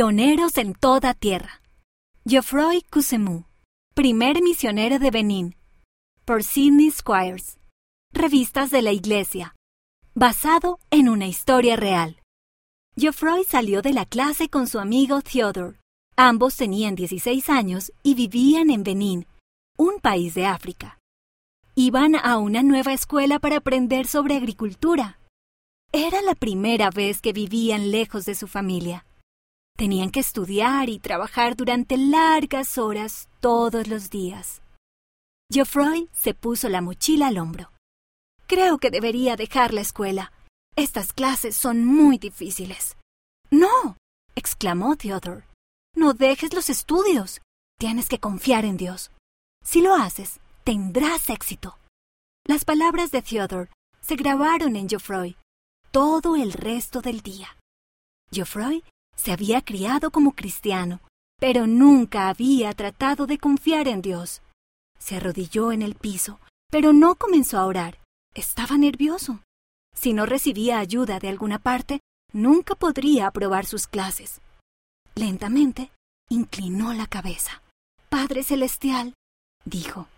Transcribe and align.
Pioneros 0.00 0.56
en 0.56 0.72
toda 0.72 1.12
tierra. 1.12 1.60
Geoffroy 2.26 2.80
Cusemou, 2.90 3.44
primer 3.92 4.40
misionero 4.40 4.98
de 4.98 5.10
Benín. 5.10 5.56
Por 6.24 6.42
Sidney 6.42 6.90
Squires. 6.90 7.58
Revistas 8.10 8.70
de 8.70 8.80
la 8.80 8.92
Iglesia. 8.92 9.54
Basado 10.14 10.78
en 10.90 11.10
una 11.10 11.26
historia 11.26 11.76
real. 11.76 12.18
Geoffroy 12.96 13.44
salió 13.44 13.82
de 13.82 13.92
la 13.92 14.06
clase 14.06 14.48
con 14.48 14.68
su 14.68 14.78
amigo 14.78 15.20
Theodore. 15.20 15.76
Ambos 16.16 16.56
tenían 16.56 16.94
16 16.94 17.50
años 17.50 17.92
y 18.02 18.14
vivían 18.14 18.70
en 18.70 18.84
Benín, 18.84 19.26
un 19.76 20.00
país 20.00 20.32
de 20.32 20.46
África. 20.46 20.98
Iban 21.74 22.14
a 22.14 22.38
una 22.38 22.62
nueva 22.62 22.94
escuela 22.94 23.38
para 23.38 23.58
aprender 23.58 24.06
sobre 24.06 24.36
agricultura. 24.36 25.18
Era 25.92 26.22
la 26.22 26.34
primera 26.34 26.88
vez 26.88 27.20
que 27.20 27.34
vivían 27.34 27.90
lejos 27.90 28.24
de 28.24 28.34
su 28.34 28.46
familia. 28.46 29.04
Tenían 29.80 30.10
que 30.10 30.20
estudiar 30.20 30.90
y 30.90 30.98
trabajar 30.98 31.56
durante 31.56 31.96
largas 31.96 32.76
horas 32.76 33.30
todos 33.40 33.88
los 33.88 34.10
días. 34.10 34.60
Geoffroy 35.50 36.10
se 36.12 36.34
puso 36.34 36.68
la 36.68 36.82
mochila 36.82 37.28
al 37.28 37.38
hombro. 37.38 37.72
Creo 38.46 38.76
que 38.76 38.90
debería 38.90 39.36
dejar 39.36 39.72
la 39.72 39.80
escuela. 39.80 40.32
Estas 40.76 41.14
clases 41.14 41.56
son 41.56 41.86
muy 41.86 42.18
difíciles. 42.18 42.98
No, 43.50 43.96
exclamó 44.34 44.96
Theodore. 44.96 45.46
No 45.96 46.12
dejes 46.12 46.52
los 46.52 46.68
estudios. 46.68 47.40
Tienes 47.78 48.10
que 48.10 48.20
confiar 48.20 48.66
en 48.66 48.76
Dios. 48.76 49.10
Si 49.64 49.80
lo 49.80 49.94
haces, 49.94 50.40
tendrás 50.62 51.30
éxito. 51.30 51.78
Las 52.44 52.66
palabras 52.66 53.12
de 53.12 53.22
Theodore 53.22 53.70
se 54.02 54.16
grabaron 54.16 54.76
en 54.76 54.90
Geoffroy 54.90 55.38
todo 55.90 56.36
el 56.36 56.52
resto 56.52 57.00
del 57.00 57.22
día. 57.22 57.56
Geoffroy 58.30 58.84
se 59.20 59.32
había 59.32 59.60
criado 59.60 60.10
como 60.10 60.32
cristiano, 60.32 61.00
pero 61.38 61.66
nunca 61.66 62.30
había 62.30 62.72
tratado 62.72 63.26
de 63.26 63.36
confiar 63.36 63.86
en 63.86 64.00
Dios. 64.00 64.40
Se 64.98 65.16
arrodilló 65.16 65.72
en 65.72 65.82
el 65.82 65.94
piso, 65.94 66.40
pero 66.70 66.94
no 66.94 67.16
comenzó 67.16 67.58
a 67.58 67.66
orar. 67.66 67.98
Estaba 68.34 68.78
nervioso. 68.78 69.40
Si 69.94 70.14
no 70.14 70.24
recibía 70.24 70.78
ayuda 70.78 71.18
de 71.18 71.28
alguna 71.28 71.58
parte, 71.58 72.00
nunca 72.32 72.74
podría 72.74 73.26
aprobar 73.26 73.66
sus 73.66 73.86
clases. 73.86 74.40
Lentamente, 75.14 75.90
inclinó 76.30 76.94
la 76.94 77.06
cabeza. 77.06 77.62
Padre 78.08 78.42
Celestial, 78.42 79.12
dijo, 79.66 80.08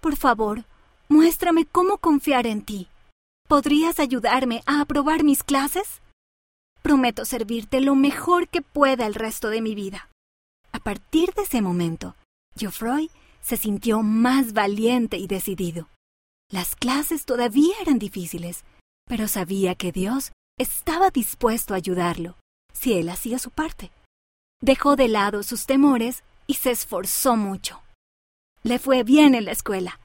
por 0.00 0.14
favor, 0.14 0.64
muéstrame 1.08 1.66
cómo 1.66 1.98
confiar 1.98 2.46
en 2.46 2.62
ti. 2.62 2.88
¿Podrías 3.48 3.98
ayudarme 3.98 4.62
a 4.66 4.80
aprobar 4.80 5.24
mis 5.24 5.42
clases? 5.42 6.00
Prometo 6.82 7.24
servirte 7.24 7.80
lo 7.80 7.94
mejor 7.94 8.48
que 8.48 8.62
pueda 8.62 9.06
el 9.06 9.14
resto 9.14 9.48
de 9.50 9.60
mi 9.60 9.74
vida. 9.74 10.08
A 10.72 10.78
partir 10.78 11.34
de 11.34 11.42
ese 11.42 11.60
momento, 11.60 12.14
Geoffroy 12.56 13.10
se 13.40 13.56
sintió 13.56 14.02
más 14.02 14.52
valiente 14.52 15.16
y 15.16 15.26
decidido. 15.26 15.88
Las 16.50 16.76
clases 16.76 17.24
todavía 17.24 17.74
eran 17.80 17.98
difíciles, 17.98 18.64
pero 19.06 19.28
sabía 19.28 19.74
que 19.74 19.92
Dios 19.92 20.32
estaba 20.58 21.10
dispuesto 21.10 21.74
a 21.74 21.78
ayudarlo, 21.78 22.36
si 22.72 22.94
él 22.94 23.08
hacía 23.08 23.38
su 23.38 23.50
parte. 23.50 23.90
Dejó 24.60 24.96
de 24.96 25.08
lado 25.08 25.42
sus 25.42 25.66
temores 25.66 26.24
y 26.46 26.54
se 26.54 26.70
esforzó 26.70 27.36
mucho. 27.36 27.80
Le 28.62 28.78
fue 28.78 29.04
bien 29.04 29.34
en 29.34 29.44
la 29.44 29.52
escuela. 29.52 30.00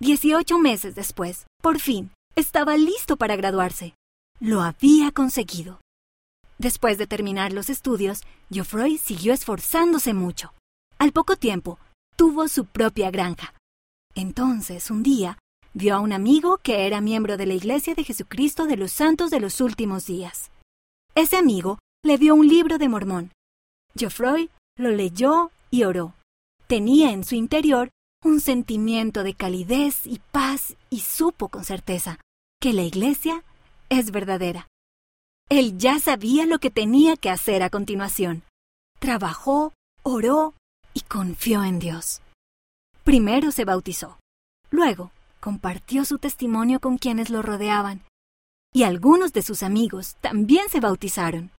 Dieciocho 0.00 0.58
meses 0.58 0.94
después, 0.94 1.46
por 1.60 1.80
fin, 1.80 2.12
estaba 2.36 2.76
listo 2.76 3.16
para 3.16 3.36
graduarse. 3.36 3.94
Lo 4.40 4.62
había 4.62 5.10
conseguido. 5.10 5.80
Después 6.58 6.96
de 6.96 7.06
terminar 7.08 7.52
los 7.52 7.70
estudios, 7.70 8.22
Geoffroy 8.50 8.98
siguió 8.98 9.32
esforzándose 9.32 10.14
mucho. 10.14 10.52
Al 10.98 11.12
poco 11.12 11.36
tiempo, 11.36 11.78
tuvo 12.16 12.46
su 12.48 12.64
propia 12.64 13.10
granja. 13.10 13.54
Entonces, 14.14 14.90
un 14.90 15.02
día, 15.02 15.38
vio 15.74 15.96
a 15.96 16.00
un 16.00 16.12
amigo 16.12 16.58
que 16.58 16.86
era 16.86 17.00
miembro 17.00 17.36
de 17.36 17.46
la 17.46 17.54
Iglesia 17.54 17.94
de 17.94 18.04
Jesucristo 18.04 18.66
de 18.66 18.76
los 18.76 18.92
Santos 18.92 19.30
de 19.30 19.40
los 19.40 19.60
Últimos 19.60 20.06
Días. 20.06 20.50
Ese 21.14 21.36
amigo 21.36 21.78
le 22.04 22.16
dio 22.16 22.34
un 22.34 22.46
libro 22.46 22.78
de 22.78 22.88
Mormón. 22.88 23.32
Geoffroy 23.96 24.50
lo 24.76 24.90
leyó 24.90 25.50
y 25.70 25.82
oró. 25.82 26.14
Tenía 26.68 27.10
en 27.10 27.24
su 27.24 27.34
interior 27.34 27.90
un 28.24 28.40
sentimiento 28.40 29.24
de 29.24 29.34
calidez 29.34 30.06
y 30.06 30.20
paz 30.30 30.76
y 30.90 31.00
supo 31.00 31.48
con 31.48 31.64
certeza 31.64 32.18
que 32.60 32.72
la 32.72 32.82
iglesia 32.82 33.44
es 33.88 34.10
verdadera. 34.10 34.68
Él 35.48 35.78
ya 35.78 35.98
sabía 35.98 36.44
lo 36.46 36.58
que 36.58 36.70
tenía 36.70 37.16
que 37.16 37.30
hacer 37.30 37.62
a 37.62 37.70
continuación. 37.70 38.42
Trabajó, 38.98 39.72
oró 40.02 40.54
y 40.92 41.00
confió 41.00 41.64
en 41.64 41.78
Dios. 41.78 42.20
Primero 43.04 43.50
se 43.52 43.64
bautizó. 43.64 44.18
Luego 44.70 45.10
compartió 45.40 46.04
su 46.04 46.18
testimonio 46.18 46.80
con 46.80 46.98
quienes 46.98 47.30
lo 47.30 47.40
rodeaban. 47.42 48.02
Y 48.74 48.82
algunos 48.82 49.32
de 49.32 49.42
sus 49.42 49.62
amigos 49.62 50.16
también 50.20 50.68
se 50.68 50.80
bautizaron. 50.80 51.50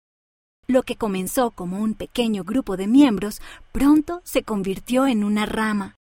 Lo 0.67 0.83
que 0.83 0.97
comenzó 0.97 1.51
como 1.53 1.81
un 1.81 1.95
pequeño 1.95 2.45
grupo 2.45 2.77
de 2.77 2.87
miembros 2.87 3.41
pronto 3.73 4.21
se 4.25 4.43
convirtió 4.43 5.07
en 5.07 5.25
una 5.25 5.47
rama. 5.47 5.95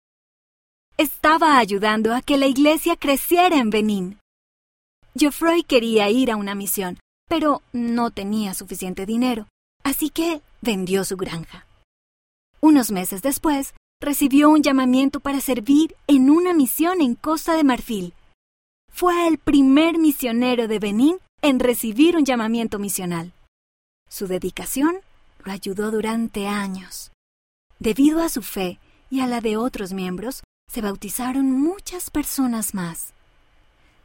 Estaba 0.97 1.59
ayudando 1.59 2.13
a 2.13 2.23
que 2.23 2.37
la 2.37 2.47
iglesia 2.47 2.97
creciera 2.97 3.59
en 3.59 3.71
Benín. 3.71 4.19
Geoffroy 5.19 5.63
quería 5.63 6.11
ir 6.11 6.31
a 6.31 6.37
una 6.37 6.55
misión, 6.55 6.99
pero 7.27 7.63
no 7.73 8.11
tenía 8.11 8.53
suficiente 8.53 9.07
dinero, 9.07 9.49
así 9.83 10.11
que 10.11 10.43
vendió 10.61 11.05
su 11.05 11.17
granja. 11.17 11.67
Unos 12.61 12.91
meses 12.91 13.23
después, 13.23 13.73
recibió 13.99 14.51
un 14.51 14.63
llamamiento 14.63 15.21
para 15.21 15.41
servir 15.41 15.97
en 16.07 16.29
una 16.29 16.53
misión 16.53 17.01
en 17.01 17.15
Costa 17.15 17.55
de 17.55 17.65
Marfil. 17.65 18.13
Fue 18.93 19.27
el 19.27 19.39
primer 19.39 19.99
misionero 19.99 20.69
de 20.69 20.79
Benín 20.79 21.17
en 21.41 21.61
recibir 21.61 22.17
un 22.17 22.27
llamamiento 22.27 22.79
misional. 22.79 23.33
Su 24.11 24.27
dedicación 24.27 24.97
lo 25.45 25.53
ayudó 25.53 25.91
durante 25.91 26.47
años. 26.47 27.11
Debido 27.79 28.23
a 28.23 28.29
su 28.29 28.43
fe 28.43 28.81
y 29.09 29.21
a 29.21 29.27
la 29.27 29.41
de 29.41 29.57
otros 29.57 29.95
miembros, 29.95 30.43
se 30.71 30.83
bautizaron 30.83 31.51
muchas 31.51 32.11
personas 32.11 32.75
más 32.75 33.16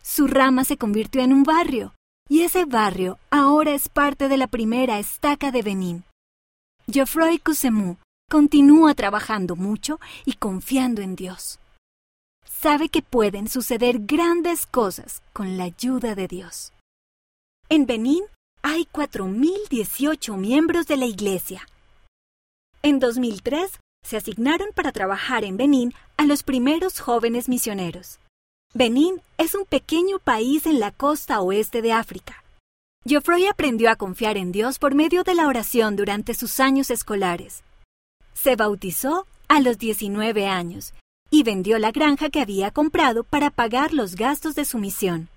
su 0.01 0.27
rama 0.27 0.63
se 0.63 0.77
convirtió 0.77 1.21
en 1.21 1.33
un 1.33 1.43
barrio, 1.43 1.93
y 2.29 2.41
ese 2.43 2.65
barrio 2.65 3.19
ahora 3.29 3.71
es 3.71 3.89
parte 3.89 4.29
de 4.29 4.37
la 4.37 4.47
primera 4.47 4.99
estaca 4.99 5.51
de 5.51 5.61
Benín. 5.61 6.03
Geoffroy 6.87 7.39
Cusemou 7.39 7.97
continúa 8.29 8.95
trabajando 8.95 9.57
mucho 9.57 9.99
y 10.23 10.33
confiando 10.33 11.01
en 11.01 11.15
Dios. 11.17 11.59
Sabe 12.45 12.87
que 12.87 13.01
pueden 13.01 13.49
suceder 13.49 13.99
grandes 13.99 14.65
cosas 14.65 15.21
con 15.33 15.57
la 15.57 15.65
ayuda 15.65 16.15
de 16.15 16.27
Dios. 16.27 16.71
En 17.67 17.85
Benín 17.85 18.23
hay 18.61 18.87
4.018 18.93 20.37
miembros 20.37 20.87
de 20.87 20.95
la 20.95 21.07
Iglesia. 21.07 21.67
En 22.81 22.99
2003 22.99 23.79
se 24.03 24.17
asignaron 24.17 24.69
para 24.73 24.91
trabajar 24.91 25.43
en 25.43 25.57
Benín 25.57 25.93
a 26.15 26.25
los 26.25 26.43
primeros 26.43 26.99
jóvenes 26.99 27.49
misioneros. 27.49 28.20
Benín 28.73 29.21
es 29.37 29.53
un 29.53 29.65
pequeño 29.65 30.19
país 30.19 30.65
en 30.65 30.79
la 30.79 30.91
costa 30.91 31.41
oeste 31.41 31.81
de 31.81 31.91
África. 31.91 32.41
Geoffroy 33.05 33.47
aprendió 33.47 33.89
a 33.89 33.97
confiar 33.97 34.37
en 34.37 34.53
Dios 34.53 34.79
por 34.79 34.95
medio 34.95 35.23
de 35.23 35.35
la 35.35 35.47
oración 35.47 35.97
durante 35.97 36.33
sus 36.33 36.57
años 36.61 36.89
escolares. 36.89 37.63
Se 38.33 38.55
bautizó 38.55 39.27
a 39.49 39.59
los 39.59 39.77
19 39.77 40.47
años 40.47 40.93
y 41.29 41.43
vendió 41.43 41.79
la 41.79 41.91
granja 41.91 42.29
que 42.29 42.39
había 42.39 42.71
comprado 42.71 43.25
para 43.25 43.49
pagar 43.49 43.91
los 43.91 44.15
gastos 44.15 44.55
de 44.55 44.63
su 44.63 44.77
misión. 44.77 45.27